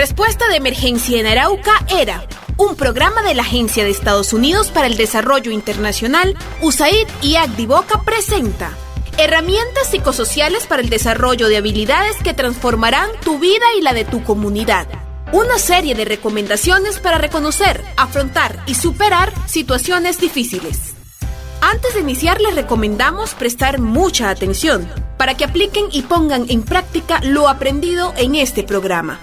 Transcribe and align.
Respuesta 0.00 0.48
de 0.48 0.56
emergencia 0.56 1.20
en 1.20 1.26
Arauca 1.26 1.72
era 1.90 2.26
un 2.56 2.74
programa 2.74 3.20
de 3.20 3.34
la 3.34 3.42
Agencia 3.42 3.84
de 3.84 3.90
Estados 3.90 4.32
Unidos 4.32 4.70
para 4.70 4.86
el 4.86 4.96
Desarrollo 4.96 5.50
Internacional, 5.50 6.38
USAID 6.62 7.06
y 7.20 7.36
Agdivoca 7.36 8.00
presenta 8.02 8.70
herramientas 9.18 9.90
psicosociales 9.90 10.66
para 10.66 10.80
el 10.80 10.88
desarrollo 10.88 11.48
de 11.48 11.58
habilidades 11.58 12.16
que 12.24 12.32
transformarán 12.32 13.10
tu 13.22 13.38
vida 13.38 13.66
y 13.78 13.82
la 13.82 13.92
de 13.92 14.06
tu 14.06 14.24
comunidad. 14.24 14.86
Una 15.32 15.58
serie 15.58 15.94
de 15.94 16.06
recomendaciones 16.06 16.98
para 16.98 17.18
reconocer, 17.18 17.84
afrontar 17.98 18.64
y 18.64 18.76
superar 18.76 19.34
situaciones 19.46 20.18
difíciles. 20.18 20.94
Antes 21.60 21.92
de 21.92 22.00
iniciar 22.00 22.40
les 22.40 22.54
recomendamos 22.54 23.34
prestar 23.34 23.78
mucha 23.78 24.30
atención 24.30 24.90
para 25.18 25.36
que 25.36 25.44
apliquen 25.44 25.88
y 25.92 26.00
pongan 26.00 26.46
en 26.48 26.62
práctica 26.62 27.20
lo 27.22 27.50
aprendido 27.50 28.14
en 28.16 28.34
este 28.34 28.62
programa. 28.62 29.20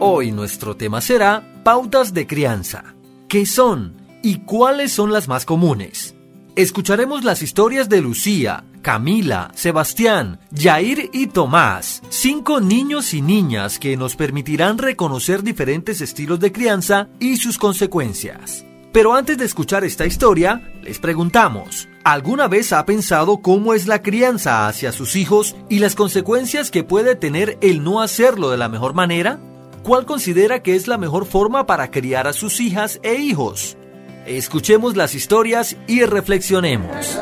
Hoy 0.00 0.30
nuestro 0.30 0.76
tema 0.76 1.00
será 1.00 1.42
pautas 1.64 2.14
de 2.14 2.28
crianza. 2.28 2.94
¿Qué 3.26 3.44
son 3.44 3.96
y 4.22 4.38
cuáles 4.42 4.92
son 4.92 5.12
las 5.12 5.26
más 5.26 5.44
comunes? 5.44 6.14
Escucharemos 6.54 7.24
las 7.24 7.42
historias 7.42 7.88
de 7.88 8.00
Lucía, 8.00 8.62
Camila, 8.80 9.50
Sebastián, 9.56 10.38
Jair 10.56 11.10
y 11.12 11.26
Tomás, 11.26 12.00
cinco 12.10 12.60
niños 12.60 13.12
y 13.12 13.22
niñas 13.22 13.80
que 13.80 13.96
nos 13.96 14.14
permitirán 14.14 14.78
reconocer 14.78 15.42
diferentes 15.42 16.00
estilos 16.00 16.38
de 16.38 16.52
crianza 16.52 17.08
y 17.18 17.36
sus 17.36 17.58
consecuencias. 17.58 18.64
Pero 18.92 19.14
antes 19.14 19.36
de 19.36 19.46
escuchar 19.46 19.82
esta 19.82 20.06
historia, 20.06 20.62
les 20.80 21.00
preguntamos, 21.00 21.88
¿alguna 22.04 22.46
vez 22.46 22.72
ha 22.72 22.86
pensado 22.86 23.38
cómo 23.38 23.74
es 23.74 23.88
la 23.88 24.00
crianza 24.00 24.68
hacia 24.68 24.92
sus 24.92 25.16
hijos 25.16 25.56
y 25.68 25.80
las 25.80 25.96
consecuencias 25.96 26.70
que 26.70 26.84
puede 26.84 27.16
tener 27.16 27.58
el 27.62 27.82
no 27.82 28.00
hacerlo 28.00 28.50
de 28.50 28.58
la 28.58 28.68
mejor 28.68 28.94
manera? 28.94 29.40
¿Cuál 29.88 30.04
considera 30.04 30.62
que 30.62 30.76
es 30.76 30.86
la 30.86 30.98
mejor 30.98 31.24
forma 31.24 31.64
para 31.64 31.90
criar 31.90 32.26
a 32.26 32.34
sus 32.34 32.60
hijas 32.60 33.00
e 33.02 33.14
hijos? 33.14 33.78
Escuchemos 34.26 34.98
las 34.98 35.14
historias 35.14 35.78
y 35.86 36.04
reflexionemos. 36.04 37.18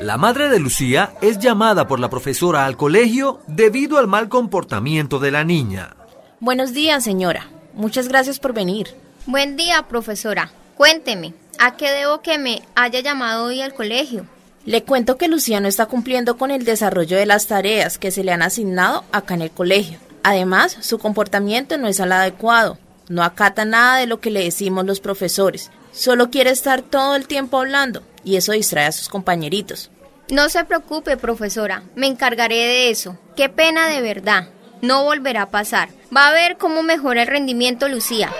La 0.00 0.16
madre 0.16 0.48
de 0.48 0.58
Lucía 0.58 1.12
es 1.20 1.38
llamada 1.38 1.86
por 1.86 2.00
la 2.00 2.10
profesora 2.10 2.66
al 2.66 2.76
colegio 2.76 3.38
debido 3.46 3.96
al 3.96 4.08
mal 4.08 4.28
comportamiento 4.28 5.20
de 5.20 5.30
la 5.30 5.44
niña. 5.44 5.94
Buenos 6.40 6.72
días, 6.72 7.04
señora. 7.04 7.48
Muchas 7.74 8.08
gracias 8.08 8.40
por 8.40 8.52
venir. 8.52 8.88
Buen 9.26 9.56
día, 9.56 9.86
profesora. 9.86 10.50
Cuénteme, 10.74 11.32
¿a 11.60 11.76
qué 11.76 11.92
debo 11.92 12.22
que 12.22 12.38
me 12.38 12.62
haya 12.74 12.98
llamado 12.98 13.44
hoy 13.44 13.60
al 13.60 13.72
colegio? 13.72 14.26
Le 14.64 14.82
cuento 14.82 15.16
que 15.16 15.28
Lucía 15.28 15.60
no 15.60 15.68
está 15.68 15.86
cumpliendo 15.86 16.36
con 16.36 16.50
el 16.50 16.64
desarrollo 16.64 17.16
de 17.16 17.26
las 17.26 17.46
tareas 17.46 17.98
que 17.98 18.10
se 18.10 18.24
le 18.24 18.32
han 18.32 18.42
asignado 18.42 19.04
acá 19.12 19.34
en 19.34 19.42
el 19.42 19.52
colegio. 19.52 20.09
Además, 20.22 20.76
su 20.80 20.98
comportamiento 20.98 21.78
no 21.78 21.88
es 21.88 22.00
al 22.00 22.12
adecuado, 22.12 22.78
no 23.08 23.22
acata 23.22 23.64
nada 23.64 23.96
de 23.98 24.06
lo 24.06 24.20
que 24.20 24.30
le 24.30 24.44
decimos 24.44 24.84
los 24.84 25.00
profesores, 25.00 25.70
solo 25.92 26.30
quiere 26.30 26.50
estar 26.50 26.82
todo 26.82 27.16
el 27.16 27.26
tiempo 27.26 27.58
hablando 27.58 28.02
y 28.22 28.36
eso 28.36 28.52
distrae 28.52 28.86
a 28.86 28.92
sus 28.92 29.08
compañeritos. 29.08 29.90
No 30.30 30.48
se 30.48 30.64
preocupe, 30.64 31.16
profesora, 31.16 31.82
me 31.96 32.06
encargaré 32.06 32.54
de 32.54 32.90
eso. 32.90 33.18
Qué 33.34 33.48
pena 33.48 33.88
de 33.88 34.00
verdad. 34.00 34.48
No 34.80 35.02
volverá 35.02 35.42
a 35.42 35.50
pasar. 35.50 35.88
Va 36.14 36.28
a 36.28 36.32
ver 36.32 36.56
cómo 36.56 36.82
mejora 36.82 37.22
el 37.22 37.28
rendimiento 37.28 37.88
Lucía. 37.88 38.30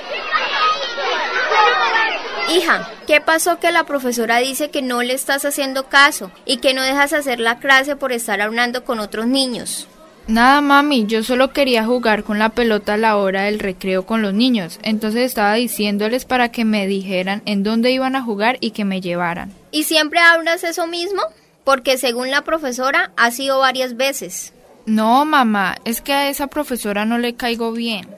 Hija, 2.49 2.89
¿qué 3.07 3.21
pasó 3.21 3.59
que 3.59 3.73
la 3.73 3.85
profesora 3.85 4.39
dice 4.39 4.71
que 4.71 4.83
no 4.83 5.03
le 5.03 5.15
estás 5.15 5.45
haciendo 5.45 5.89
caso 5.89 6.31
y 6.45 6.59
que 6.59 6.75
no 6.75 6.83
dejas 6.83 7.13
hacer 7.13 7.41
la 7.41 7.59
clase 7.59 7.97
por 7.97 8.13
estar 8.13 8.41
hablando 8.41 8.85
con 8.85 9.01
otros 9.01 9.27
niños? 9.27 9.89
Nada, 10.27 10.61
mami, 10.61 11.07
yo 11.07 11.25
solo 11.25 11.53
quería 11.53 11.85
jugar 11.85 12.23
con 12.23 12.39
la 12.39 12.51
pelota 12.51 12.95
a 12.95 12.99
la 12.99 13.17
hora 13.17 13.43
del 13.43 13.59
recreo 13.59 14.07
con 14.07 14.23
los 14.23 14.33
niños, 14.33 14.79
entonces 14.83 15.23
estaba 15.23 15.55
diciéndoles 15.55 16.25
para 16.25 16.53
que 16.53 16.65
me 16.65 16.87
dijeran 16.87 17.43
en 17.47 17.63
dónde 17.63 17.91
iban 17.91 18.15
a 18.15 18.23
jugar 18.23 18.57
y 18.61 18.71
que 18.71 18.85
me 18.85 19.01
llevaran. 19.01 19.53
¿Y 19.73 19.85
siempre 19.85 20.21
hablas 20.21 20.63
eso 20.63 20.87
mismo? 20.87 21.23
Porque 21.65 21.99
según 21.99 22.31
la 22.31 22.43
profesora 22.43 23.11
ha 23.17 23.31
sido 23.33 23.59
varias 23.59 23.97
veces. 23.97 24.53
No, 24.87 25.25
mamá, 25.25 25.77
es 25.85 26.01
que 26.01 26.13
a 26.13 26.29
esa 26.29 26.47
profesora 26.47 27.05
no 27.05 27.19
le 27.19 27.35
caigo 27.35 27.73
bien. 27.73 28.09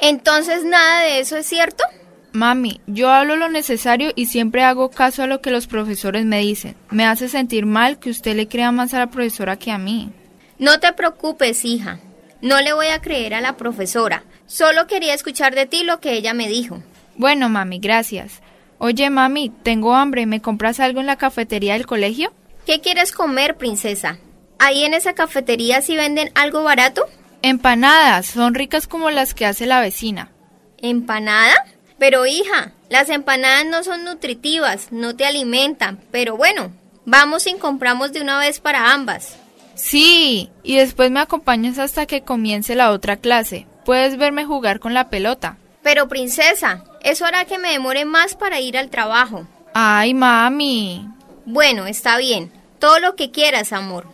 Entonces, 0.00 0.64
¿nada 0.64 1.02
de 1.02 1.20
eso 1.20 1.36
es 1.36 1.46
cierto? 1.46 1.84
Mami, 2.32 2.80
yo 2.86 3.10
hablo 3.10 3.36
lo 3.36 3.48
necesario 3.48 4.12
y 4.14 4.26
siempre 4.26 4.62
hago 4.62 4.90
caso 4.90 5.22
a 5.22 5.26
lo 5.26 5.40
que 5.40 5.50
los 5.50 5.66
profesores 5.66 6.24
me 6.24 6.40
dicen. 6.40 6.76
Me 6.90 7.04
hace 7.04 7.28
sentir 7.28 7.66
mal 7.66 7.98
que 7.98 8.10
usted 8.10 8.36
le 8.36 8.48
crea 8.48 8.72
más 8.72 8.94
a 8.94 8.98
la 9.00 9.08
profesora 9.08 9.58
que 9.58 9.72
a 9.72 9.78
mí. 9.78 10.12
No 10.60 10.78
te 10.78 10.92
preocupes, 10.92 11.64
hija. 11.64 12.00
No 12.42 12.60
le 12.60 12.74
voy 12.74 12.88
a 12.88 13.00
creer 13.00 13.32
a 13.32 13.40
la 13.40 13.56
profesora. 13.56 14.24
Solo 14.46 14.86
quería 14.86 15.14
escuchar 15.14 15.54
de 15.54 15.64
ti 15.64 15.84
lo 15.84 16.00
que 16.00 16.12
ella 16.12 16.34
me 16.34 16.48
dijo. 16.48 16.82
Bueno, 17.16 17.48
mami, 17.48 17.78
gracias. 17.78 18.40
Oye, 18.76 19.08
mami, 19.08 19.48
tengo 19.48 19.94
hambre. 19.94 20.26
¿Me 20.26 20.42
compras 20.42 20.78
algo 20.78 21.00
en 21.00 21.06
la 21.06 21.16
cafetería 21.16 21.72
del 21.72 21.86
colegio? 21.86 22.34
¿Qué 22.66 22.82
quieres 22.82 23.12
comer, 23.12 23.56
princesa? 23.56 24.18
¿Ahí 24.58 24.84
en 24.84 24.92
esa 24.92 25.14
cafetería 25.14 25.80
sí 25.80 25.96
venden 25.96 26.30
algo 26.34 26.62
barato? 26.62 27.06
Empanadas. 27.40 28.26
Son 28.26 28.54
ricas 28.54 28.86
como 28.86 29.08
las 29.08 29.32
que 29.32 29.46
hace 29.46 29.64
la 29.64 29.80
vecina. 29.80 30.30
¿Empanada? 30.76 31.54
Pero 31.98 32.26
hija, 32.26 32.72
las 32.90 33.08
empanadas 33.08 33.64
no 33.64 33.82
son 33.82 34.04
nutritivas, 34.04 34.92
no 34.92 35.16
te 35.16 35.24
alimentan. 35.24 36.00
Pero 36.10 36.36
bueno, 36.36 36.70
vamos 37.06 37.46
y 37.46 37.54
compramos 37.54 38.12
de 38.12 38.20
una 38.20 38.38
vez 38.38 38.60
para 38.60 38.92
ambas. 38.92 39.39
Sí, 39.80 40.50
y 40.62 40.76
después 40.76 41.10
me 41.10 41.20
acompañas 41.20 41.78
hasta 41.78 42.04
que 42.04 42.20
comience 42.20 42.74
la 42.74 42.90
otra 42.90 43.16
clase. 43.16 43.66
Puedes 43.86 44.18
verme 44.18 44.44
jugar 44.44 44.78
con 44.78 44.92
la 44.92 45.08
pelota. 45.08 45.56
Pero 45.82 46.06
princesa, 46.06 46.84
eso 47.02 47.24
hará 47.24 47.46
que 47.46 47.58
me 47.58 47.72
demore 47.72 48.04
más 48.04 48.34
para 48.34 48.60
ir 48.60 48.76
al 48.76 48.90
trabajo. 48.90 49.46
Ay, 49.72 50.12
mami. 50.12 51.08
Bueno, 51.46 51.86
está 51.86 52.18
bien. 52.18 52.52
Todo 52.78 53.00
lo 53.00 53.16
que 53.16 53.30
quieras, 53.30 53.72
amor. 53.72 54.06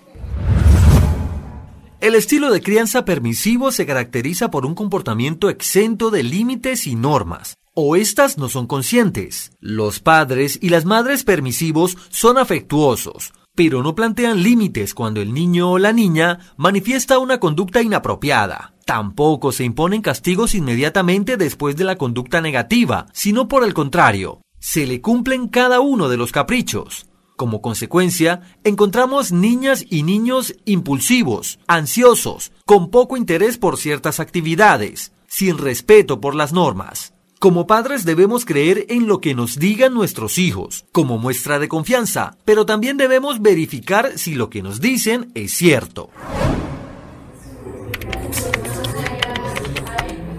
El 2.01 2.15
estilo 2.15 2.53
de 2.53 2.63
crianza 2.63 3.05
permisivo 3.05 3.73
se 3.73 3.87
caracteriza 3.87 4.53
por 4.53 4.67
un 4.67 4.77
comportamiento 4.77 5.51
exento 5.51 6.13
de 6.13 6.23
límites 6.23 6.87
y 6.87 6.95
normas, 6.95 7.57
o 7.75 7.97
estas 7.97 8.39
no 8.39 8.49
son 8.49 8.69
conscientes. 8.69 9.51
Los 9.59 9.99
padres 9.99 10.61
y 10.63 10.69
las 10.69 10.85
madres 10.85 11.25
permisivos 11.25 11.99
son 12.11 12.39
afectuosos, 12.39 13.33
pero 13.57 13.83
no 13.83 13.97
plantean 13.97 14.45
límites 14.45 14.95
cuando 14.95 15.21
el 15.21 15.35
niño 15.35 15.73
o 15.73 15.79
la 15.79 15.93
niña 15.93 16.39
manifiesta 16.57 17.19
una 17.19 17.41
conducta 17.41 17.83
inapropiada. 17.83 18.75
Tampoco 18.85 19.51
se 19.51 19.65
imponen 19.65 20.03
castigos 20.03 20.55
inmediatamente 20.55 21.37
después 21.37 21.75
de 21.75 21.85
la 21.85 21.97
conducta 21.97 22.41
negativa, 22.41 23.07
sino 23.13 23.49
por 23.49 23.65
el 23.65 23.75
contrario, 23.75 24.43
se 24.61 24.87
le 24.87 25.01
cumplen 25.01 25.49
cada 25.49 25.81
uno 25.81 26.09
de 26.09 26.19
los 26.19 26.31
caprichos. 26.31 27.07
Como 27.35 27.61
consecuencia, 27.61 28.43
encontramos 28.63 29.33
niñas 29.33 29.85
y 29.89 30.03
niños 30.03 30.55
impulsivos, 30.65 31.59
ansiosos, 31.67 32.53
con 32.65 32.91
poco 32.91 33.17
interés 33.17 33.59
por 33.59 33.79
ciertas 33.79 34.21
actividades, 34.21 35.13
sin 35.27 35.59
respeto 35.59 36.21
por 36.21 36.35
las 36.35 36.53
normas. 36.53 37.16
Como 37.39 37.67
padres 37.67 38.07
debemos 38.07 38.47
creer 38.47 38.87
en 38.89 39.07
lo 39.07 39.21
que 39.21 39.35
nos 39.35 39.59
digan 39.59 39.93
nuestros 39.93 40.39
hijos, 40.39 40.87
como 40.91 41.19
muestra 41.19 41.59
de 41.59 41.69
confianza, 41.69 42.39
pero 42.47 42.65
también 42.65 42.97
debemos 42.97 43.43
verificar 43.43 44.17
si 44.17 44.35
lo 44.35 44.49
que 44.49 44.63
nos 44.63 44.81
dicen 44.81 45.33
es 45.35 45.53
cierto. 45.53 46.09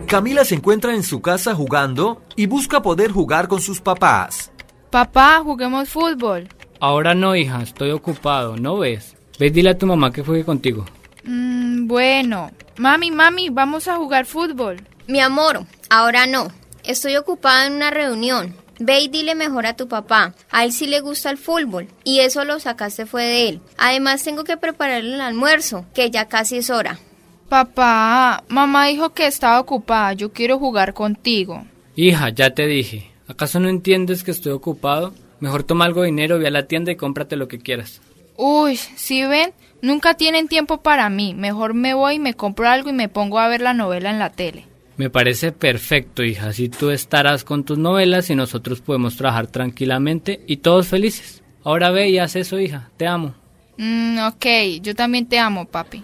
Camila 0.08 0.44
se 0.44 0.56
encuentra 0.56 0.96
en 0.96 1.04
su 1.04 1.22
casa 1.22 1.54
jugando 1.54 2.24
y 2.36 2.48
busca 2.48 2.82
poder 2.82 3.12
jugar 3.12 3.48
con 3.48 3.62
sus 3.62 3.80
papás. 3.80 4.52
Papá, 4.90 5.42
juguemos 5.44 5.90
fútbol. 5.90 6.48
Ahora 6.80 7.14
no, 7.14 7.36
hija, 7.36 7.62
estoy 7.62 7.92
ocupado, 7.92 8.58
¿no 8.58 8.80
ves? 8.80 9.16
Ve, 9.38 9.52
dile 9.52 9.70
a 9.70 9.78
tu 9.78 9.86
mamá 9.86 10.12
que 10.12 10.24
juegue 10.24 10.46
contigo. 10.46 10.86
Mm, 11.24 11.88
bueno. 11.88 12.50
Mami, 12.78 13.12
mami, 13.12 13.50
vamos 13.50 13.88
a 13.88 13.98
jugar 13.98 14.26
fútbol. 14.26 14.82
Mi 15.08 15.20
amor, 15.20 15.66
ahora 15.90 16.26
no. 16.26 16.48
Estoy 16.88 17.18
ocupada 17.18 17.68
en 17.68 17.74
una 17.74 17.92
reunión. 17.92 18.56
Ve 18.80 19.02
y 19.02 19.10
dile 19.10 19.36
mejor 19.36 19.66
a 19.66 19.76
tu 19.76 19.90
papá. 19.90 20.34
A 20.50 20.64
él 20.64 20.72
sí 20.72 20.88
le 20.88 21.02
gusta 21.02 21.30
el 21.30 21.38
fútbol 21.38 21.90
y 22.06 22.22
eso 22.22 22.46
lo 22.46 22.62
sacaste 22.62 23.06
fue 23.06 23.24
de 23.24 23.50
él. 23.50 23.62
Además 23.78 24.24
tengo 24.24 24.46
que 24.46 24.56
prepararle 24.56 25.16
el 25.16 25.20
almuerzo, 25.20 25.86
que 25.94 26.10
ya 26.10 26.30
casi 26.30 26.60
es 26.60 26.70
hora. 26.70 26.98
Papá, 27.50 28.46
mamá 28.48 28.88
dijo 28.88 29.10
que 29.10 29.28
estaba 29.28 29.60
ocupada. 29.60 30.14
Yo 30.14 30.32
quiero 30.32 30.60
jugar 30.60 30.94
contigo. 30.94 31.66
Hija, 31.98 32.30
ya 32.30 32.52
te 32.52 32.68
dije. 32.68 33.12
¿Acaso 33.28 33.60
no 33.60 33.68
entiendes 33.68 34.24
que 34.24 34.32
estoy 34.32 34.54
ocupado? 34.54 35.14
Mejor 35.42 35.64
toma 35.64 35.84
algo 35.84 36.04
de 36.04 36.08
dinero, 36.08 36.40
ve 36.40 36.48
a 36.48 36.52
la 36.52 36.68
tienda 36.68 36.94
y 36.94 36.96
cómprate 36.96 37.36
lo 37.36 37.50
que 37.50 37.60
quieras. 37.60 38.00
Uy, 38.38 38.78
si 38.78 39.26
ven, 39.26 39.52
nunca 39.82 40.14
tienen 40.14 40.48
tiempo 40.48 40.78
para 40.78 41.10
mí. 41.10 41.34
Mejor 41.34 41.74
me 41.74 41.94
voy, 41.94 42.18
me 42.18 42.34
compro 42.34 42.70
algo 42.70 42.90
y 42.90 42.94
me 42.94 43.10
pongo 43.10 43.40
a 43.40 43.50
ver 43.50 43.60
la 43.60 43.74
novela 43.74 44.10
en 44.10 44.20
la 44.20 44.30
tele. 44.30 44.68
Me 44.98 45.12
parece 45.12 45.52
perfecto, 45.52 46.24
hija. 46.24 46.50
Así 46.50 46.70
tú 46.70 46.90
estarás 46.90 47.44
con 47.44 47.64
tus 47.64 47.78
novelas 47.78 48.30
y 48.30 48.36
nosotros 48.36 48.82
podemos 48.82 49.16
trabajar 49.16 49.48
tranquilamente 49.48 50.44
y 50.48 50.58
todos 50.58 50.88
felices. 50.88 51.44
Ahora 51.64 51.92
ve 51.92 52.10
y 52.10 52.18
haz 52.18 52.36
eso, 52.36 52.60
hija. 52.60 52.90
Te 52.98 53.08
amo. 53.08 53.36
Mm, 53.78 54.20
ok, 54.20 54.46
yo 54.82 54.96
también 54.96 55.28
te 55.28 55.38
amo, 55.38 55.66
papi. 55.66 56.04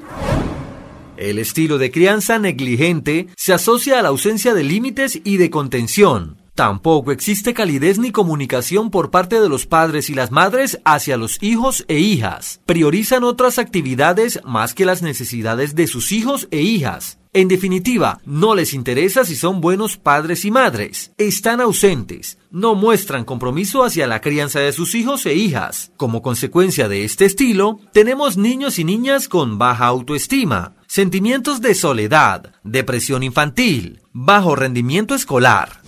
El 1.18 1.40
estilo 1.40 1.78
de 1.78 1.92
crianza 1.92 2.38
negligente 2.38 3.28
se 3.36 3.54
asocia 3.54 4.00
a 4.00 4.02
la 4.02 4.10
ausencia 4.10 4.54
de 4.54 4.64
límites 4.64 5.20
y 5.24 5.38
de 5.38 5.50
contención. 5.50 6.38
Tampoco 6.56 7.12
existe 7.12 7.56
calidez 7.56 7.98
ni 7.98 8.12
comunicación 8.12 8.92
por 8.92 9.10
parte 9.10 9.40
de 9.40 9.50
los 9.50 9.66
padres 9.66 10.12
y 10.12 10.14
las 10.14 10.30
madres 10.30 10.80
hacia 10.86 11.18
los 11.18 11.42
hijos 11.42 11.84
e 11.88 11.98
hijas. 11.98 12.62
Priorizan 12.68 13.24
otras 13.24 13.58
actividades 13.58 14.40
más 14.46 14.76
que 14.76 14.86
las 14.86 15.02
necesidades 15.02 15.74
de 15.74 15.88
sus 15.88 16.12
hijos 16.12 16.48
e 16.52 16.62
hijas. 16.62 17.18
En 17.36 17.48
definitiva, 17.48 18.20
no 18.26 18.54
les 18.54 18.76
interesa 18.76 19.26
si 19.26 19.36
son 19.36 19.60
buenos 19.60 19.98
padres 19.98 20.46
y 20.46 20.52
madres. 20.52 21.14
Están 21.18 21.62
ausentes, 21.62 22.38
no 22.52 22.76
muestran 22.76 23.26
compromiso 23.26 23.84
hacia 23.84 24.06
la 24.06 24.22
crianza 24.22 24.60
de 24.60 24.72
sus 24.72 24.94
hijos 24.94 25.26
e 25.26 25.34
hijas. 25.34 25.92
Como 25.98 26.22
consecuencia 26.22 26.88
de 26.88 27.04
este 27.04 27.26
estilo, 27.26 27.80
tenemos 27.92 28.38
niños 28.38 28.78
y 28.78 28.84
niñas 28.84 29.28
con 29.28 29.58
baja 29.58 29.88
autoestima, 29.88 30.76
sentimientos 30.86 31.60
de 31.60 31.74
soledad, 31.74 32.54
depresión 32.64 33.24
infantil, 33.24 34.02
bajo 34.12 34.56
rendimiento 34.56 35.16
escolar. 35.16 35.82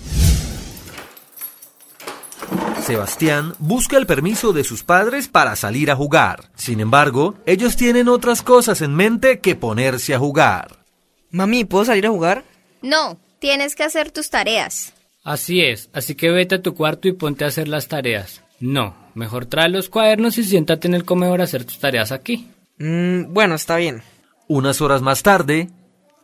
Sebastián 2.82 3.54
busca 3.60 3.98
el 3.98 4.08
permiso 4.08 4.52
de 4.52 4.64
sus 4.64 4.84
padres 4.84 5.28
para 5.28 5.56
salir 5.56 5.92
a 5.92 5.96
jugar. 5.96 6.50
Sin 6.56 6.80
embargo, 6.80 7.36
ellos 7.46 7.76
tienen 7.76 8.10
otras 8.10 8.42
cosas 8.42 8.82
en 8.82 8.96
mente 8.96 9.42
que 9.42 9.56
ponerse 9.56 10.16
a 10.16 10.20
jugar. 10.20 10.85
Mami, 11.36 11.66
¿puedo 11.66 11.84
salir 11.84 12.06
a 12.06 12.12
jugar? 12.12 12.46
No, 12.82 13.18
tienes 13.40 13.76
que 13.76 13.84
hacer 13.84 14.10
tus 14.10 14.30
tareas. 14.30 14.94
Así 15.22 15.62
es, 15.62 15.90
así 15.92 16.16
que 16.16 16.30
vete 16.30 16.56
a 16.56 16.62
tu 16.62 16.74
cuarto 16.76 17.10
y 17.10 17.12
ponte 17.12 17.44
a 17.44 17.50
hacer 17.50 17.68
las 17.68 17.90
tareas. 17.90 18.42
No, 18.62 18.96
mejor 19.16 19.46
trae 19.46 19.68
los 19.68 19.90
cuadernos 19.90 20.38
y 20.38 20.46
siéntate 20.46 20.88
en 20.88 20.94
el 20.94 21.04
comedor 21.04 21.42
a 21.42 21.44
hacer 21.44 21.66
tus 21.66 21.78
tareas 21.78 22.14
aquí. 22.14 22.48
Mm, 22.78 23.34
bueno, 23.34 23.56
está 23.56 23.76
bien. 23.76 24.02
Unas 24.48 24.80
horas 24.80 25.02
más 25.02 25.24
tarde, 25.24 25.68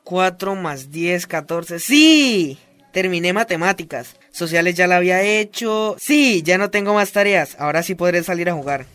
4 0.06 0.56
más 0.56 0.92
10, 0.92 1.28
14. 1.28 1.80
¡Sí! 1.80 2.58
Terminé 2.94 3.34
matemáticas. 3.34 4.16
Sociales 4.32 4.76
ya 4.76 4.88
la 4.88 4.96
había 4.96 5.22
hecho. 5.24 5.98
Sí, 6.00 6.42
ya 6.42 6.58
no 6.58 6.70
tengo 6.70 6.94
más 6.94 7.12
tareas. 7.12 7.58
Ahora 7.60 7.84
sí 7.84 7.96
podré 7.96 8.24
salir 8.24 8.50
a 8.50 8.54
jugar. 8.54 8.86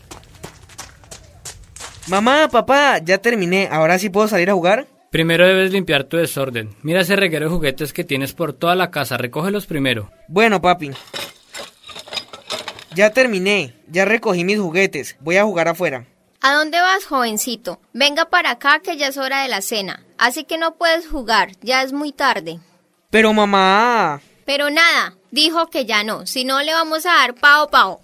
Mamá, 2.07 2.49
papá, 2.51 2.97
ya 2.97 3.19
terminé. 3.19 3.69
¿Ahora 3.71 3.99
sí 3.99 4.09
puedo 4.09 4.27
salir 4.27 4.49
a 4.49 4.55
jugar? 4.55 4.87
Primero 5.11 5.47
debes 5.47 5.71
limpiar 5.71 6.03
tu 6.03 6.17
desorden. 6.17 6.75
Mira 6.81 7.01
ese 7.01 7.15
reguero 7.15 7.45
de 7.45 7.55
juguetes 7.55 7.93
que 7.93 8.03
tienes 8.03 8.33
por 8.33 8.53
toda 8.53 8.75
la 8.75 8.91
casa. 8.91 9.17
Recógelos 9.17 9.65
primero. 9.65 10.11
Bueno, 10.27 10.61
papi. 10.61 10.91
Ya 12.93 13.11
terminé. 13.11 13.73
Ya 13.87 14.05
recogí 14.05 14.43
mis 14.43 14.59
juguetes. 14.59 15.15
Voy 15.21 15.37
a 15.37 15.43
jugar 15.43 15.69
afuera. 15.69 16.05
¿A 16.41 16.53
dónde 16.53 16.79
vas, 16.79 17.05
jovencito? 17.05 17.79
Venga 17.93 18.25
para 18.25 18.51
acá 18.51 18.79
que 18.79 18.97
ya 18.97 19.07
es 19.07 19.17
hora 19.17 19.41
de 19.41 19.47
la 19.47 19.61
cena. 19.61 20.03
Así 20.17 20.43
que 20.43 20.57
no 20.57 20.75
puedes 20.75 21.07
jugar, 21.07 21.51
ya 21.61 21.81
es 21.81 21.93
muy 21.93 22.11
tarde. 22.11 22.59
Pero 23.09 23.33
mamá. 23.33 24.21
Pero 24.45 24.69
nada, 24.69 25.15
dijo 25.31 25.67
que 25.67 25.85
ya 25.85 26.03
no, 26.03 26.27
si 26.27 26.43
no 26.43 26.61
le 26.61 26.73
vamos 26.73 27.05
a 27.05 27.13
dar 27.13 27.35
pao 27.35 27.69
pao. 27.69 28.01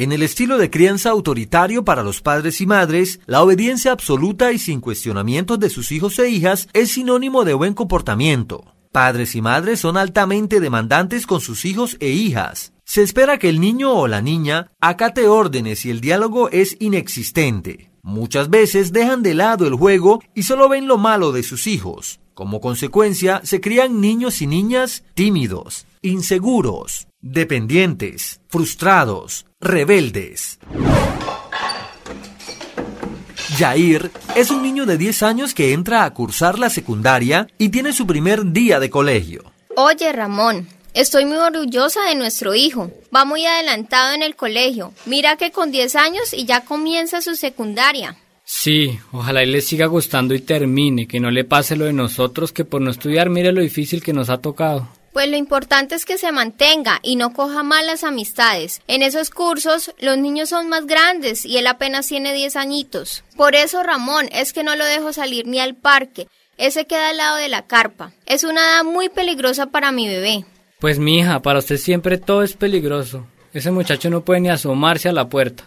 En 0.00 0.12
el 0.12 0.22
estilo 0.22 0.58
de 0.58 0.70
crianza 0.70 1.10
autoritario 1.10 1.84
para 1.84 2.04
los 2.04 2.20
padres 2.20 2.60
y 2.60 2.66
madres, 2.66 3.18
la 3.26 3.42
obediencia 3.42 3.90
absoluta 3.90 4.52
y 4.52 4.58
sin 4.60 4.80
cuestionamientos 4.80 5.58
de 5.58 5.70
sus 5.70 5.90
hijos 5.90 6.20
e 6.20 6.28
hijas 6.28 6.68
es 6.72 6.92
sinónimo 6.92 7.44
de 7.44 7.54
buen 7.54 7.74
comportamiento. 7.74 8.76
Padres 8.92 9.34
y 9.34 9.42
madres 9.42 9.80
son 9.80 9.96
altamente 9.96 10.60
demandantes 10.60 11.26
con 11.26 11.40
sus 11.40 11.64
hijos 11.64 11.96
e 11.98 12.10
hijas. 12.10 12.72
Se 12.84 13.02
espera 13.02 13.40
que 13.40 13.48
el 13.48 13.58
niño 13.58 13.92
o 13.92 14.06
la 14.06 14.22
niña 14.22 14.70
acate 14.80 15.26
órdenes 15.26 15.84
y 15.84 15.90
el 15.90 16.00
diálogo 16.00 16.48
es 16.50 16.76
inexistente. 16.78 17.90
Muchas 18.00 18.50
veces 18.50 18.92
dejan 18.92 19.24
de 19.24 19.34
lado 19.34 19.66
el 19.66 19.74
juego 19.74 20.22
y 20.32 20.44
solo 20.44 20.68
ven 20.68 20.86
lo 20.86 20.96
malo 20.96 21.32
de 21.32 21.42
sus 21.42 21.66
hijos. 21.66 22.20
Como 22.34 22.60
consecuencia, 22.60 23.40
se 23.42 23.60
crían 23.60 24.00
niños 24.00 24.42
y 24.42 24.46
niñas 24.46 25.02
tímidos, 25.14 25.86
inseguros, 26.02 27.07
dependientes, 27.20 28.40
frustrados, 28.48 29.46
rebeldes. 29.60 30.58
Jair 33.56 34.10
es 34.36 34.50
un 34.50 34.62
niño 34.62 34.86
de 34.86 34.98
10 34.98 35.22
años 35.22 35.54
que 35.54 35.72
entra 35.72 36.04
a 36.04 36.14
cursar 36.14 36.58
la 36.58 36.70
secundaria 36.70 37.48
y 37.58 37.70
tiene 37.70 37.92
su 37.92 38.06
primer 38.06 38.52
día 38.52 38.78
de 38.78 38.90
colegio. 38.90 39.52
Oye, 39.76 40.12
Ramón, 40.12 40.68
estoy 40.94 41.24
muy 41.24 41.38
orgullosa 41.38 42.04
de 42.04 42.14
nuestro 42.14 42.54
hijo. 42.54 42.90
Va 43.14 43.24
muy 43.24 43.46
adelantado 43.46 44.14
en 44.14 44.22
el 44.22 44.36
colegio. 44.36 44.92
Mira 45.06 45.36
que 45.36 45.50
con 45.50 45.72
10 45.72 45.96
años 45.96 46.32
y 46.32 46.44
ya 46.44 46.64
comienza 46.64 47.20
su 47.20 47.34
secundaria. 47.34 48.16
Sí, 48.44 48.98
ojalá 49.12 49.42
y 49.42 49.46
le 49.46 49.60
siga 49.60 49.86
gustando 49.86 50.34
y 50.34 50.40
termine, 50.40 51.06
que 51.06 51.20
no 51.20 51.30
le 51.30 51.44
pase 51.44 51.76
lo 51.76 51.84
de 51.84 51.92
nosotros, 51.92 52.50
que 52.52 52.64
por 52.64 52.80
no 52.80 52.90
estudiar 52.90 53.28
mire 53.28 53.52
lo 53.52 53.60
difícil 53.60 54.02
que 54.02 54.14
nos 54.14 54.30
ha 54.30 54.38
tocado. 54.38 54.88
Pues 55.12 55.28
lo 55.28 55.36
importante 55.36 55.94
es 55.94 56.04
que 56.04 56.18
se 56.18 56.32
mantenga 56.32 57.00
y 57.02 57.16
no 57.16 57.32
coja 57.32 57.62
malas 57.62 58.04
amistades. 58.04 58.82
En 58.86 59.02
esos 59.02 59.30
cursos 59.30 59.94
los 59.98 60.18
niños 60.18 60.50
son 60.50 60.68
más 60.68 60.86
grandes 60.86 61.44
y 61.44 61.58
él 61.58 61.66
apenas 61.66 62.06
tiene 62.06 62.34
10 62.34 62.56
añitos. 62.56 63.24
Por 63.36 63.54
eso, 63.54 63.82
Ramón, 63.82 64.28
es 64.32 64.52
que 64.52 64.62
no 64.62 64.76
lo 64.76 64.84
dejo 64.84 65.12
salir 65.12 65.46
ni 65.46 65.60
al 65.60 65.74
parque. 65.74 66.28
Ese 66.56 66.86
queda 66.86 67.10
al 67.10 67.16
lado 67.16 67.36
de 67.36 67.48
la 67.48 67.66
carpa. 67.66 68.12
Es 68.26 68.44
una 68.44 68.60
edad 68.60 68.84
muy 68.84 69.08
peligrosa 69.08 69.66
para 69.66 69.92
mi 69.92 70.08
bebé. 70.08 70.44
Pues 70.80 70.98
mi 70.98 71.18
hija, 71.18 71.40
para 71.40 71.60
usted 71.60 71.76
siempre 71.76 72.18
todo 72.18 72.42
es 72.42 72.54
peligroso. 72.54 73.26
Ese 73.52 73.70
muchacho 73.70 74.10
no 74.10 74.24
puede 74.24 74.40
ni 74.40 74.50
asomarse 74.50 75.08
a 75.08 75.12
la 75.12 75.28
puerta. 75.28 75.64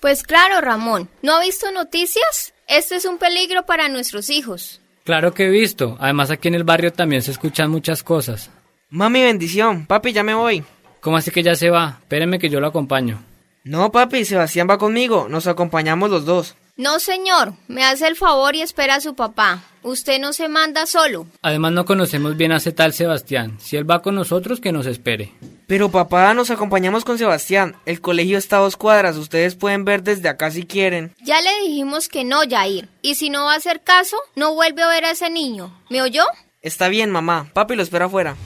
Pues 0.00 0.22
claro, 0.22 0.60
Ramón. 0.60 1.08
¿No 1.22 1.34
ha 1.34 1.40
visto 1.40 1.70
noticias? 1.70 2.54
Este 2.66 2.96
es 2.96 3.04
un 3.04 3.18
peligro 3.18 3.66
para 3.66 3.88
nuestros 3.88 4.30
hijos. 4.30 4.80
Claro 5.04 5.34
que 5.34 5.46
he 5.46 5.50
visto. 5.50 5.96
Además 6.00 6.30
aquí 6.30 6.48
en 6.48 6.54
el 6.54 6.64
barrio 6.64 6.92
también 6.92 7.22
se 7.22 7.30
escuchan 7.30 7.70
muchas 7.70 8.02
cosas. 8.02 8.50
Mami, 8.90 9.22
bendición. 9.22 9.86
Papi, 9.86 10.12
ya 10.12 10.24
me 10.24 10.34
voy. 10.34 10.64
¿Cómo 11.00 11.16
así 11.16 11.30
que 11.30 11.42
ya 11.42 11.54
se 11.54 11.70
va? 11.70 11.98
Espéreme 12.00 12.38
que 12.38 12.50
yo 12.50 12.60
lo 12.60 12.66
acompaño. 12.66 13.22
No, 13.62 13.92
papi, 13.92 14.24
Sebastián 14.24 14.68
va 14.68 14.78
conmigo. 14.78 15.28
Nos 15.28 15.46
acompañamos 15.46 16.10
los 16.10 16.24
dos. 16.24 16.56
No, 16.76 16.98
señor. 16.98 17.52
Me 17.68 17.84
hace 17.84 18.08
el 18.08 18.16
favor 18.16 18.56
y 18.56 18.62
espera 18.62 18.96
a 18.96 19.00
su 19.00 19.14
papá. 19.14 19.62
Usted 19.82 20.18
no 20.18 20.32
se 20.32 20.48
manda 20.48 20.86
solo. 20.86 21.26
Además 21.42 21.72
no 21.72 21.84
conocemos 21.84 22.36
bien 22.36 22.52
a 22.52 22.56
ese 22.56 22.72
tal 22.72 22.92
Sebastián. 22.92 23.58
Si 23.60 23.76
él 23.76 23.88
va 23.88 24.02
con 24.02 24.14
nosotros, 24.14 24.60
que 24.60 24.72
nos 24.72 24.86
espere. 24.86 25.32
Pero 25.66 25.90
papá, 25.90 26.34
nos 26.34 26.50
acompañamos 26.50 27.04
con 27.04 27.16
Sebastián. 27.18 27.76
El 27.86 28.00
colegio 28.00 28.38
está 28.38 28.56
a 28.56 28.60
dos 28.60 28.76
cuadras. 28.76 29.16
Ustedes 29.16 29.54
pueden 29.54 29.84
ver 29.84 30.02
desde 30.02 30.28
acá 30.28 30.50
si 30.50 30.64
quieren. 30.64 31.14
Ya 31.22 31.40
le 31.40 31.50
dijimos 31.68 32.08
que 32.08 32.24
no, 32.24 32.40
Jair. 32.48 32.88
Y 33.02 33.14
si 33.14 33.30
no 33.30 33.44
va 33.44 33.52
a 33.52 33.58
hacer 33.58 33.82
caso, 33.82 34.16
no 34.34 34.54
vuelve 34.54 34.82
a 34.82 34.88
ver 34.88 35.04
a 35.04 35.12
ese 35.12 35.30
niño. 35.30 35.80
¿Me 35.90 36.02
oyó? 36.02 36.24
Está 36.62 36.88
bien, 36.88 37.10
mamá. 37.10 37.50
Papi 37.52 37.76
lo 37.76 37.82
espera 37.82 38.06
afuera. 38.06 38.36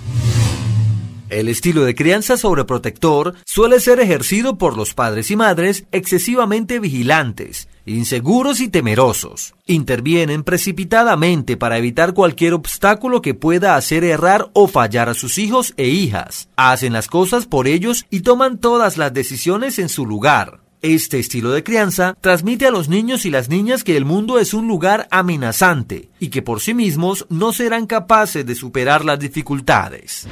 El 1.31 1.49
estilo 1.49 1.85
de 1.85 1.95
crianza 1.95 2.37
sobreprotector 2.37 3.35
suele 3.47 3.81
ser 3.81 3.99
ejercido 3.99 4.59
por 4.59 4.77
los 4.77 4.93
padres 4.93 5.31
y 5.31 5.37
madres 5.37 5.85
excesivamente 5.91 6.79
vigilantes, 6.79 7.67
inseguros 7.87 8.61
y 8.61 8.69
temerosos. 8.69 9.55
Intervienen 9.67 10.43
precipitadamente 10.43 11.57
para 11.57 11.79
evitar 11.79 12.13
cualquier 12.13 12.53
obstáculo 12.53 13.23
que 13.23 13.33
pueda 13.33 13.75
hacer 13.77 14.05
errar 14.05 14.51
o 14.53 14.69
fallar 14.69 15.09
a 15.09 15.15
sus 15.15 15.39
hijos 15.39 15.73
e 15.79 15.89
hijas. 15.89 16.49
Hacen 16.57 16.93
las 16.93 17.09
cosas 17.09 17.47
por 17.47 17.69
ellos 17.69 18.05
y 18.11 18.21
toman 18.21 18.59
todas 18.59 18.99
las 18.99 19.15
decisiones 19.15 19.79
en 19.79 19.89
su 19.89 20.05
lugar. 20.05 20.61
Este 20.83 21.19
estilo 21.19 21.53
de 21.53 21.65
crianza 21.65 22.15
transmite 22.21 22.67
a 22.67 22.71
los 22.71 22.91
niños 22.91 23.25
y 23.25 23.31
las 23.31 23.49
niñas 23.49 23.85
que 23.85 23.97
el 23.97 24.05
mundo 24.05 24.39
es 24.39 24.53
un 24.53 24.69
lugar 24.69 25.09
amenazante 25.11 26.11
y 26.21 26.29
que 26.29 26.43
por 26.43 26.61
sí 26.61 26.75
mismos 26.75 27.25
no 27.31 27.55
serán 27.55 27.87
capaces 27.87 28.45
de 28.45 28.55
superar 28.55 29.03
las 29.07 29.19
dificultades. 29.19 30.29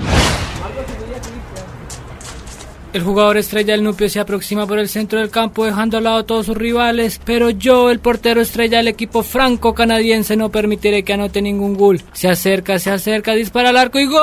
El 2.93 3.03
jugador 3.03 3.39
estrella 3.39 3.73
del 3.73 3.85
Nupio 3.85 4.07
se 4.11 4.21
aproxima 4.21 4.67
por 4.67 4.79
el 4.79 4.87
centro 4.87 5.19
del 5.19 5.31
campo 5.31 5.65
dejando 5.65 5.97
al 5.97 6.05
lado 6.05 6.19
a 6.19 6.27
todos 6.27 6.45
sus 6.45 6.57
rivales, 6.59 7.19
pero 7.25 7.49
yo, 7.49 7.89
el 7.91 8.01
portero 8.01 8.43
estrella 8.43 8.77
del 8.79 8.89
equipo 8.89 9.23
franco-canadiense, 9.23 10.37
no 10.37 10.51
permitiré 10.51 11.03
que 11.03 11.15
anote 11.15 11.41
ningún 11.41 11.75
gol. 11.75 12.03
Se 12.13 12.29
acerca, 12.29 12.79
se 12.79 12.91
acerca, 12.91 13.33
dispara 13.33 13.71
al 13.71 13.79
arco 13.79 13.99
y 13.99 14.05
¡gol! 14.05 14.21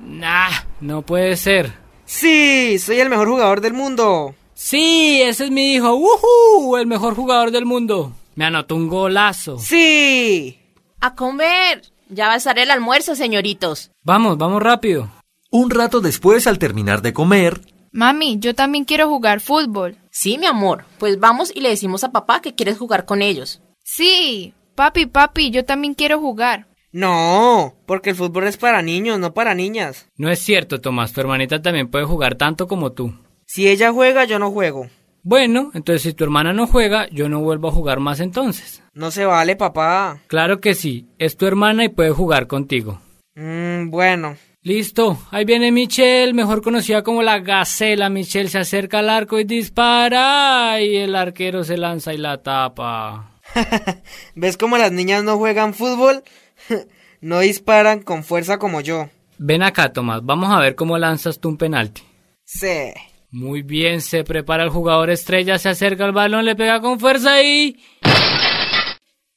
Nah, 0.00 0.52
no 0.80 1.02
puede 1.02 1.36
ser. 1.36 1.74
Sí, 2.06 2.78
soy 2.78 2.98
el 3.00 3.10
mejor 3.10 3.28
jugador 3.28 3.60
del 3.60 3.74
mundo. 3.74 4.34
Sí, 4.54 5.20
ese 5.20 5.44
es 5.44 5.50
mi 5.50 5.74
hijo. 5.74 5.94
¡Woohoo! 5.96 6.78
El 6.78 6.86
mejor 6.86 7.14
jugador 7.14 7.50
del 7.50 7.66
mundo. 7.66 8.12
Me 8.36 8.46
anotó 8.46 8.76
un 8.76 8.88
golazo. 8.88 9.58
Sí. 9.58 10.58
A 11.00 11.14
comer. 11.14 11.82
Ya 12.14 12.28
va 12.28 12.34
a 12.34 12.36
estar 12.36 12.58
el 12.60 12.70
almuerzo, 12.70 13.16
señoritos. 13.16 13.90
Vamos, 14.04 14.38
vamos 14.38 14.62
rápido. 14.62 15.10
Un 15.50 15.70
rato 15.70 16.00
después, 16.00 16.46
al 16.46 16.60
terminar 16.60 17.02
de 17.02 17.12
comer, 17.12 17.60
Mami, 17.90 18.38
yo 18.40 18.56
también 18.56 18.84
quiero 18.84 19.08
jugar 19.08 19.40
fútbol. 19.40 19.96
Sí, 20.10 20.36
mi 20.36 20.46
amor. 20.46 20.84
Pues 20.98 21.20
vamos 21.20 21.52
y 21.54 21.60
le 21.60 21.68
decimos 21.68 22.02
a 22.02 22.10
papá 22.10 22.40
que 22.40 22.54
quieres 22.54 22.76
jugar 22.76 23.04
con 23.04 23.22
ellos. 23.22 23.62
Sí, 23.84 24.52
papi, 24.74 25.06
papi, 25.06 25.50
yo 25.50 25.64
también 25.64 25.94
quiero 25.94 26.18
jugar. 26.18 26.66
No, 26.90 27.74
porque 27.86 28.10
el 28.10 28.16
fútbol 28.16 28.48
es 28.48 28.56
para 28.56 28.82
niños, 28.82 29.20
no 29.20 29.32
para 29.32 29.54
niñas. 29.54 30.06
No 30.16 30.28
es 30.30 30.40
cierto, 30.40 30.80
Tomás. 30.80 31.12
Tu 31.12 31.20
hermanita 31.20 31.62
también 31.62 31.88
puede 31.88 32.04
jugar 32.04 32.34
tanto 32.34 32.66
como 32.66 32.90
tú. 32.90 33.14
Si 33.46 33.68
ella 33.68 33.92
juega, 33.92 34.24
yo 34.24 34.40
no 34.40 34.50
juego. 34.50 34.88
Bueno, 35.26 35.70
entonces 35.72 36.02
si 36.02 36.12
tu 36.12 36.22
hermana 36.22 36.52
no 36.52 36.66
juega, 36.66 37.08
yo 37.08 37.30
no 37.30 37.40
vuelvo 37.40 37.68
a 37.68 37.72
jugar 37.72 37.98
más 37.98 38.20
entonces. 38.20 38.82
No 38.92 39.10
se 39.10 39.24
vale, 39.24 39.56
papá. 39.56 40.20
Claro 40.26 40.60
que 40.60 40.74
sí, 40.74 41.08
es 41.18 41.38
tu 41.38 41.46
hermana 41.46 41.84
y 41.84 41.88
puede 41.88 42.10
jugar 42.10 42.46
contigo. 42.46 43.00
Mmm, 43.34 43.88
bueno. 43.88 44.36
Listo, 44.60 45.18
ahí 45.30 45.46
viene 45.46 45.72
Michelle, 45.72 46.34
mejor 46.34 46.60
conocida 46.60 47.02
como 47.02 47.22
la 47.22 47.38
Gacela. 47.38 48.10
Michelle 48.10 48.50
se 48.50 48.58
acerca 48.58 48.98
al 48.98 49.08
arco 49.08 49.38
y 49.40 49.44
dispara 49.44 50.78
y 50.82 50.96
el 50.96 51.16
arquero 51.16 51.64
se 51.64 51.78
lanza 51.78 52.12
y 52.12 52.18
la 52.18 52.42
tapa. 52.42 53.30
¿Ves 54.34 54.58
cómo 54.58 54.76
las 54.76 54.92
niñas 54.92 55.24
no 55.24 55.38
juegan 55.38 55.72
fútbol? 55.72 56.22
no 57.22 57.40
disparan 57.40 58.02
con 58.02 58.24
fuerza 58.24 58.58
como 58.58 58.82
yo. 58.82 59.08
Ven 59.38 59.62
acá, 59.62 59.90
Tomás, 59.90 60.20
vamos 60.22 60.52
a 60.52 60.60
ver 60.60 60.74
cómo 60.74 60.98
lanzas 60.98 61.40
tú 61.40 61.48
un 61.48 61.56
penalti. 61.56 62.02
Sí. 62.44 62.92
Muy 63.34 63.62
bien, 63.62 64.00
se 64.00 64.22
prepara 64.22 64.62
el 64.62 64.70
jugador 64.70 65.10
estrella, 65.10 65.58
se 65.58 65.68
acerca 65.68 66.04
al 66.04 66.12
balón, 66.12 66.44
le 66.44 66.54
pega 66.54 66.80
con 66.80 67.00
fuerza 67.00 67.42
y... 67.42 67.76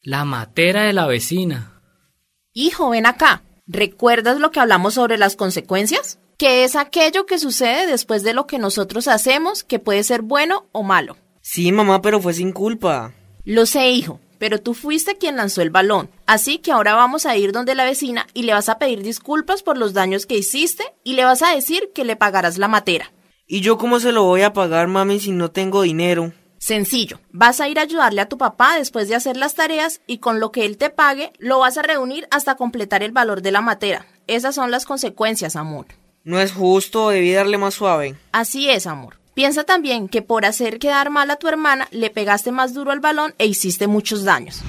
La 0.04 0.24
matera 0.24 0.84
de 0.84 0.94
la 0.94 1.08
vecina. 1.08 1.82
Hijo, 2.54 2.92
ven 2.92 3.08
acá. 3.08 3.42
¿Recuerdas 3.66 4.38
lo 4.38 4.52
que 4.52 4.60
hablamos 4.60 4.94
sobre 4.94 5.18
las 5.18 5.36
consecuencias? 5.36 6.20
Que 6.38 6.64
es 6.64 6.76
aquello 6.76 7.26
que 7.26 7.40
sucede 7.40 7.88
después 7.88 8.22
de 8.22 8.36
lo 8.36 8.46
que 8.46 8.60
nosotros 8.60 9.08
hacemos, 9.08 9.64
que 9.64 9.80
puede 9.80 10.04
ser 10.04 10.22
bueno 10.22 10.68
o 10.74 10.84
malo. 10.84 11.18
Sí, 11.42 11.72
mamá, 11.72 12.04
pero 12.04 12.22
fue 12.22 12.36
sin 12.36 12.52
culpa. 12.52 13.16
Lo 13.46 13.66
sé, 13.66 13.90
hijo, 13.90 14.20
pero 14.38 14.62
tú 14.62 14.76
fuiste 14.76 15.18
quien 15.18 15.38
lanzó 15.38 15.64
el 15.64 15.72
balón. 15.72 16.12
Así 16.28 16.60
que 16.60 16.72
ahora 16.72 16.94
vamos 16.94 17.26
a 17.26 17.36
ir 17.36 17.52
donde 17.52 17.74
la 17.74 17.86
vecina 17.86 18.28
y 18.36 18.44
le 18.44 18.54
vas 18.54 18.70
a 18.70 18.78
pedir 18.78 19.02
disculpas 19.02 19.64
por 19.64 19.76
los 19.76 19.94
daños 19.94 20.28
que 20.28 20.38
hiciste 20.38 20.84
y 21.04 21.14
le 21.14 21.24
vas 21.24 21.42
a 21.42 21.56
decir 21.56 21.90
que 21.96 22.06
le 22.06 22.16
pagarás 22.16 22.60
la 22.60 22.68
matera. 22.68 23.12
¿Y 23.50 23.62
yo 23.62 23.78
cómo 23.78 24.02
se 24.02 24.12
lo 24.12 24.26
voy 24.26 24.42
a 24.42 24.52
pagar, 24.52 24.90
mami, 24.90 25.22
si 25.22 25.32
no 25.32 25.52
tengo 25.52 25.84
dinero? 25.84 26.34
Sencillo, 26.58 27.22
vas 27.32 27.62
a 27.62 27.70
ir 27.70 27.80
a 27.80 27.84
ayudarle 27.84 28.20
a 28.20 28.28
tu 28.28 28.38
papá 28.38 28.78
después 28.78 29.08
de 29.08 29.16
hacer 29.16 29.38
las 29.38 29.56
tareas 29.56 30.02
y 30.06 30.18
con 30.18 30.42
lo 30.42 30.52
que 30.52 30.66
él 30.66 30.76
te 30.76 30.90
pague 30.90 31.32
lo 31.40 31.60
vas 31.60 31.78
a 31.78 31.82
reunir 31.82 32.28
hasta 32.30 32.56
completar 32.56 33.04
el 33.04 33.14
valor 33.14 33.42
de 33.42 33.54
la 33.54 33.62
matera. 33.62 34.06
Esas 34.28 34.54
son 34.54 34.70
las 34.70 34.86
consecuencias, 34.86 35.56
amor. 35.56 35.86
No 36.26 36.42
es 36.42 36.52
justo, 36.52 37.08
debí 37.08 37.32
darle 37.32 37.58
más 37.58 37.76
suave. 37.76 38.18
Así 38.34 38.70
es, 38.70 38.86
amor. 38.86 39.16
Piensa 39.34 39.64
también 39.64 40.10
que 40.10 40.22
por 40.22 40.44
hacer 40.44 40.78
quedar 40.78 41.10
mal 41.10 41.32
a 41.32 41.38
tu 41.38 41.48
hermana 41.48 41.88
le 41.92 42.10
pegaste 42.10 42.52
más 42.52 42.74
duro 42.74 42.92
al 42.92 43.00
balón 43.00 43.34
e 43.38 43.46
hiciste 43.46 43.88
muchos 43.88 44.26
daños. 44.26 44.62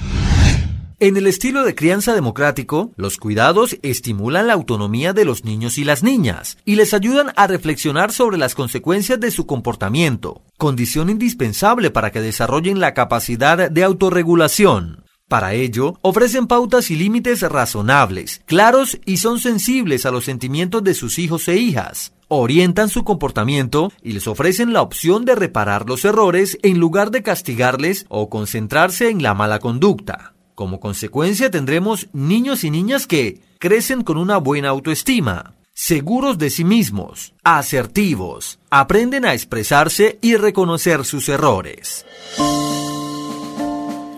En 1.01 1.15
el 1.15 1.27
estilo 1.27 1.63
de 1.63 1.75
crianza 1.75 2.13
democrático, 2.13 2.91
los 2.97 3.15
cuidados 3.15 3.77
estimulan 3.83 4.47
la 4.47 4.53
autonomía 4.53 5.13
de 5.13 5.23
los 5.23 5.45
niños 5.45 5.77
y 5.77 5.85
las 5.85 6.03
niñas 6.03 6.57
y 6.65 6.75
les 6.75 6.93
ayudan 6.93 7.31
a 7.37 7.47
reflexionar 7.47 8.11
sobre 8.11 8.37
las 8.37 8.53
consecuencias 8.53 9.17
de 9.17 9.31
su 9.31 9.45
comportamiento, 9.45 10.41
condición 10.57 11.09
indispensable 11.09 11.89
para 11.89 12.11
que 12.11 12.19
desarrollen 12.19 12.81
la 12.81 12.93
capacidad 12.93 13.71
de 13.71 13.83
autorregulación. 13.85 15.05
Para 15.29 15.53
ello, 15.53 15.97
ofrecen 16.01 16.47
pautas 16.47 16.91
y 16.91 16.97
límites 16.97 17.43
razonables, 17.43 18.41
claros 18.45 18.99
y 19.05 19.17
son 19.17 19.39
sensibles 19.39 20.05
a 20.05 20.11
los 20.11 20.25
sentimientos 20.25 20.83
de 20.83 20.95
sus 20.95 21.17
hijos 21.17 21.47
e 21.47 21.55
hijas. 21.55 22.11
Orientan 22.27 22.89
su 22.89 23.05
comportamiento 23.05 23.93
y 24.03 24.11
les 24.11 24.27
ofrecen 24.27 24.73
la 24.73 24.81
opción 24.81 25.23
de 25.23 25.35
reparar 25.35 25.87
los 25.87 26.03
errores 26.03 26.57
en 26.61 26.77
lugar 26.77 27.09
de 27.09 27.23
castigarles 27.23 28.05
o 28.09 28.29
concentrarse 28.29 29.09
en 29.09 29.23
la 29.23 29.33
mala 29.33 29.59
conducta. 29.59 30.33
Como 30.59 30.81
consecuencia 30.81 31.49
tendremos 31.49 32.09
niños 32.11 32.65
y 32.65 32.69
niñas 32.69 33.07
que 33.07 33.39
crecen 33.59 34.03
con 34.03 34.17
una 34.17 34.35
buena 34.39 34.67
autoestima, 34.67 35.55
seguros 35.73 36.37
de 36.37 36.49
sí 36.49 36.65
mismos, 36.65 37.33
asertivos, 37.45 38.59
aprenden 38.69 39.23
a 39.23 39.33
expresarse 39.33 40.19
y 40.21 40.35
reconocer 40.35 41.05
sus 41.05 41.29
errores. 41.29 42.05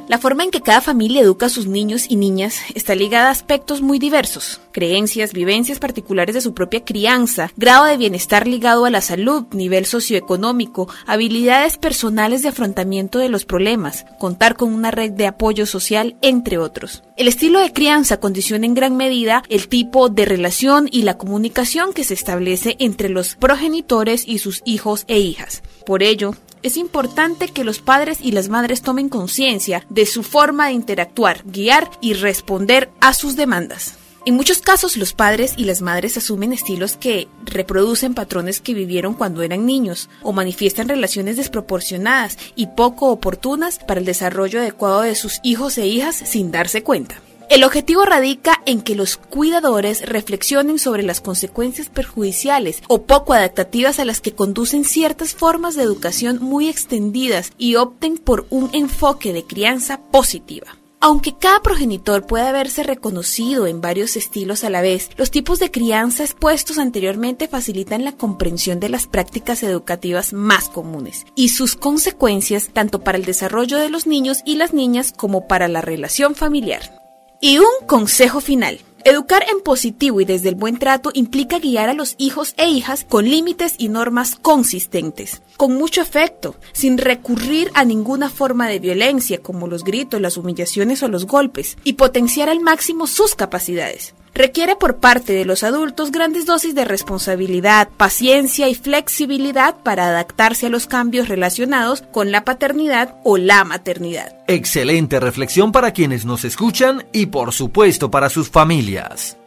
La 0.08 0.18
forma 0.18 0.44
en 0.44 0.50
que 0.50 0.62
cada 0.62 0.82
familia 0.82 1.22
educa 1.22 1.46
a 1.46 1.50
sus 1.50 1.68
niños 1.68 2.08
y 2.10 2.16
niñas 2.16 2.60
está 2.74 2.96
ligada 2.96 3.28
a 3.28 3.32
aspectos 3.32 3.84
muy 3.84 4.00
diversos, 4.00 4.62
creencias, 4.72 5.34
vivencias 5.34 5.80
particulares 5.80 6.36
de 6.36 6.42
su 6.42 6.54
propia 6.54 6.84
crianza, 6.84 7.52
grado 7.58 7.86
de 7.86 7.98
bienestar 7.98 8.48
ligado 8.48 8.86
a 8.86 8.90
la 8.90 9.02
salud, 9.02 9.46
nivel 9.52 9.86
socioeconómico, 9.86 10.88
habilidades 11.06 11.78
personales 11.78 12.42
de 12.42 12.50
afrontamiento 12.50 13.20
de 13.20 13.30
los 13.30 13.46
problemas, 13.46 14.06
contar 14.20 14.56
con 14.56 14.74
una 14.74 14.92
red 14.92 15.12
de 15.12 15.28
apoyo 15.28 15.66
social, 15.66 16.16
entre 16.22 16.58
otros. 16.58 17.04
El 17.18 17.28
estilo 17.28 17.60
de 17.60 17.74
crianza 17.74 18.20
condiciona 18.20 18.66
en 18.66 18.74
gran 18.74 18.96
medida 18.96 19.44
el 19.50 19.68
tipo 19.68 20.10
de 20.10 20.26
relación 20.26 20.88
y 20.92 21.04
la 21.04 21.18
comunicación 21.18 21.94
que 21.94 22.04
se 22.04 22.14
establece 22.14 22.76
entre 22.80 23.10
los 23.10 23.36
progenitores 23.36 24.28
y 24.28 24.40
sus 24.40 24.62
hijos 24.66 25.06
e 25.08 25.20
hijas. 25.20 25.62
Por 25.86 26.04
ello, 26.04 26.34
es 26.64 26.78
importante 26.78 27.48
que 27.48 27.64
los 27.64 27.80
padres 27.80 28.20
y 28.22 28.32
las 28.32 28.50
madres 28.50 28.82
tomen 28.82 29.10
conciencia 29.10 29.86
de 29.90 30.06
su 30.06 30.24
forma 30.24 30.68
de 30.68 30.74
interactuar, 30.74 31.42
guiar 31.46 31.90
y 32.02 32.14
responder 32.14 32.90
a 33.00 33.14
sus 33.14 33.36
demandas. 33.36 33.98
En 34.24 34.36
muchos 34.36 34.62
casos 34.62 34.98
los 34.98 35.14
padres 35.14 35.54
y 35.58 35.64
las 35.64 35.82
madres 35.82 36.16
asumen 36.16 36.54
estilos 36.54 36.96
que 36.96 37.28
reproducen 37.44 38.14
patrones 38.14 38.62
que 38.62 38.76
vivieron 38.76 39.16
cuando 39.16 39.42
eran 39.42 39.66
niños 39.66 40.10
o 40.22 40.32
manifiestan 40.32 40.90
relaciones 40.90 41.38
desproporcionadas 41.38 42.38
y 42.56 42.68
poco 42.68 43.10
oportunas 43.10 43.80
para 43.80 44.00
el 44.00 44.06
desarrollo 44.06 44.60
adecuado 44.60 45.02
de 45.02 45.16
sus 45.16 45.40
hijos 45.42 45.80
e 45.80 45.88
hijas 45.88 46.16
sin 46.16 46.52
darse 46.52 46.84
cuenta. 46.84 47.20
El 47.50 47.64
objetivo 47.64 48.06
radica 48.06 48.62
en 48.68 48.82
que 48.82 48.94
los 48.94 49.18
cuidadores 49.18 50.08
reflexionen 50.08 50.78
sobre 50.78 51.02
las 51.02 51.20
consecuencias 51.20 51.90
perjudiciales 51.90 52.84
o 52.88 53.02
poco 53.02 53.34
adaptativas 53.34 53.98
a 53.98 54.06
las 54.06 54.22
que 54.22 54.34
conducen 54.34 54.86
ciertas 54.86 55.34
formas 55.34 55.76
de 55.76 55.82
educación 55.82 56.38
muy 56.42 56.70
extendidas 56.70 57.52
y 57.58 57.76
opten 57.76 58.20
por 58.20 58.46
un 58.52 58.70
enfoque 58.72 59.34
de 59.34 59.46
crianza 59.46 60.00
positiva. 60.00 60.78
Aunque 61.04 61.34
cada 61.34 61.64
progenitor 61.64 62.28
puede 62.28 62.52
verse 62.52 62.84
reconocido 62.84 63.66
en 63.66 63.82
varios 63.82 64.16
estilos 64.16 64.64
a 64.64 64.70
la 64.70 64.84
vez, 64.84 65.10
los 65.18 65.32
tipos 65.32 65.58
de 65.58 65.72
crianza 65.72 66.24
expuestos 66.24 66.78
anteriormente 66.78 67.48
facilitan 67.48 68.06
la 68.06 68.12
comprensión 68.12 68.80
de 68.80 68.90
las 68.90 69.08
prácticas 69.08 69.64
educativas 69.64 70.32
más 70.32 70.70
comunes 70.70 71.26
y 71.34 71.50
sus 71.50 71.76
consecuencias 71.76 72.70
tanto 72.72 73.00
para 73.00 73.18
el 73.18 73.26
desarrollo 73.26 73.80
de 73.80 73.90
los 73.90 74.06
niños 74.06 74.42
y 74.46 74.58
las 74.58 74.76
niñas 74.76 75.12
como 75.12 75.48
para 75.48 75.68
la 75.68 75.82
relación 75.82 76.36
familiar. 76.36 77.02
Y 77.42 77.58
un 77.58 77.88
consejo 77.88 78.40
final. 78.40 78.78
Educar 79.04 79.44
en 79.52 79.62
positivo 79.62 80.22
y 80.22 80.26
desde 80.26 80.50
el 80.50 80.56
buen 80.56 80.78
trato 80.78 81.10
implica 81.14 81.58
guiar 81.58 81.90
a 81.90 81.96
los 81.96 82.16
hijos 82.20 82.54
e 82.58 82.68
hijas 82.68 83.06
con 83.08 83.26
límites 83.26 83.74
y 83.80 83.90
normas 83.90 84.36
consistentes, 84.36 85.42
con 85.58 85.76
mucho 85.76 86.02
efecto, 86.02 86.56
sin 86.72 87.00
recurrir 87.00 87.72
a 87.74 87.84
ninguna 87.84 88.30
forma 88.30 88.68
de 88.68 88.80
violencia 88.80 89.40
como 89.40 89.68
los 89.68 89.84
gritos, 89.84 90.22
las 90.22 90.38
humillaciones 90.38 91.02
o 91.02 91.08
los 91.08 91.26
golpes, 91.26 91.78
y 91.84 91.94
potenciar 91.94 92.50
al 92.50 92.60
máximo 92.60 93.08
sus 93.08 93.34
capacidades 93.34 94.14
requiere 94.34 94.76
por 94.76 94.98
parte 94.98 95.34
de 95.34 95.46
los 95.46 95.64
adultos 95.64 96.12
grandes 96.12 96.46
dosis 96.46 96.76
de 96.76 96.86
responsabilidad, 96.86 97.90
paciencia 97.98 98.68
y 98.70 98.76
flexibilidad 98.76 99.76
para 99.84 100.08
adaptarse 100.08 100.68
a 100.68 100.70
los 100.70 100.88
cambios 100.88 101.28
relacionados 101.28 102.04
con 102.12 102.32
la 102.32 102.44
paternidad 102.44 103.16
o 103.24 103.38
la 103.38 103.64
maternidad. 103.64 104.36
Excelente 104.48 105.20
reflexión 105.20 105.72
para 105.72 105.92
quienes 105.92 106.26
nos 106.26 106.46
escuchan 106.46 107.06
y 107.12 107.28
por 107.28 107.54
supuesto 107.54 108.10
para 108.10 108.30
sus 108.30 108.50
familias. 108.50 109.38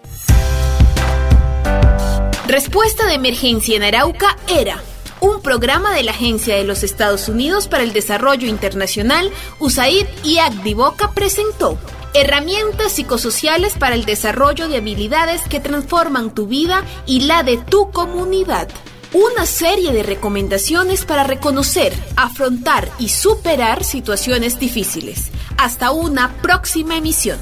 Respuesta 2.47 3.07
de 3.07 3.15
emergencia 3.15 3.77
en 3.77 3.83
Arauca 3.83 4.37
era 4.49 4.83
un 5.21 5.41
programa 5.41 5.95
de 5.95 6.03
la 6.03 6.11
Agencia 6.11 6.57
de 6.57 6.65
los 6.65 6.83
Estados 6.83 7.29
Unidos 7.31 7.69
para 7.69 7.83
el 7.83 7.95
Desarrollo 7.95 8.47
Internacional, 8.47 9.31
USAID 9.59 10.07
y 10.23 10.39
Agdivoca 10.39 11.13
presentó 11.13 11.79
Herramientas 12.17 12.93
psicosociales 12.93 13.75
para 13.75 13.97
el 13.97 14.05
desarrollo 14.05 14.69
de 14.69 14.77
habilidades 14.77 15.43
que 15.49 15.59
transforman 15.59 16.33
tu 16.33 16.47
vida 16.47 16.85
y 17.07 17.23
la 17.23 17.43
de 17.43 17.57
tu 17.57 17.91
comunidad. 17.91 18.69
Una 19.13 19.47
serie 19.47 19.93
de 19.93 20.05
recomendaciones 20.05 21.05
para 21.05 21.25
reconocer, 21.25 21.93
afrontar 22.15 22.89
y 23.01 23.09
superar 23.09 23.83
situaciones 23.83 24.61
difíciles. 24.61 25.33
Hasta 25.59 25.91
una 25.91 26.33
próxima 26.41 26.97
emisión. 26.97 27.41